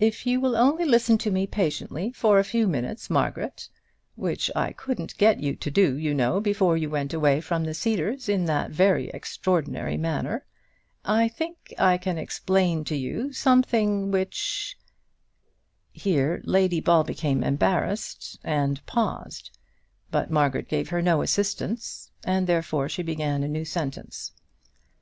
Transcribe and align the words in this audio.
If 0.00 0.26
you 0.26 0.40
will 0.40 0.56
only 0.56 0.86
listen 0.86 1.18
to 1.18 1.30
me 1.30 1.46
patiently 1.46 2.10
for 2.12 2.38
a 2.38 2.42
few 2.42 2.66
minutes, 2.66 3.10
Margaret 3.10 3.68
which 4.16 4.50
I 4.56 4.72
couldn't 4.72 5.18
get 5.18 5.40
you 5.40 5.56
to 5.56 5.70
do, 5.70 5.94
you 5.98 6.14
know, 6.14 6.40
before 6.40 6.78
you 6.78 6.88
went 6.88 7.12
away 7.12 7.42
from 7.42 7.64
the 7.64 7.74
Cedars 7.74 8.30
in 8.30 8.46
that 8.46 8.70
very 8.70 9.10
extraordinary 9.10 9.98
manner 9.98 10.46
I 11.04 11.28
think 11.28 11.74
I 11.78 11.98
can 11.98 12.16
explain 12.16 12.82
to 12.84 12.96
you 12.96 13.34
something 13.34 14.10
which" 14.10 14.74
Here 15.92 16.40
Lady 16.44 16.80
Ball 16.80 17.04
became 17.04 17.44
embarrassed, 17.44 18.38
and 18.42 18.80
paused; 18.86 19.50
but 20.10 20.30
Margaret 20.30 20.68
gave 20.68 20.88
her 20.88 21.02
no 21.02 21.20
assistance, 21.20 22.10
and 22.24 22.46
therefore 22.46 22.88
she 22.88 23.02
began 23.02 23.42
a 23.42 23.48
new 23.48 23.66
sentence. 23.66 24.32